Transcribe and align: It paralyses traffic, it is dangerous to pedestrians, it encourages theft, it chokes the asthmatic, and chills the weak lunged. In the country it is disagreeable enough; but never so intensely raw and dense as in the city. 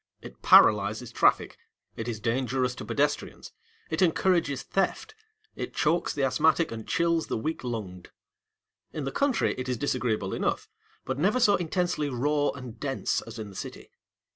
It 0.19 0.41
paralyses 0.41 1.11
traffic, 1.11 1.59
it 1.95 2.07
is 2.07 2.19
dangerous 2.19 2.73
to 2.73 2.85
pedestrians, 2.85 3.51
it 3.91 4.01
encourages 4.01 4.63
theft, 4.63 5.13
it 5.55 5.75
chokes 5.75 6.11
the 6.11 6.23
asthmatic, 6.23 6.71
and 6.71 6.87
chills 6.87 7.27
the 7.27 7.37
weak 7.37 7.63
lunged. 7.63 8.09
In 8.93 9.03
the 9.03 9.11
country 9.11 9.53
it 9.59 9.69
is 9.69 9.77
disagreeable 9.77 10.33
enough; 10.33 10.67
but 11.05 11.19
never 11.19 11.39
so 11.39 11.55
intensely 11.55 12.09
raw 12.09 12.49
and 12.49 12.79
dense 12.79 13.21
as 13.21 13.37
in 13.37 13.51
the 13.51 13.55
city. 13.55 13.91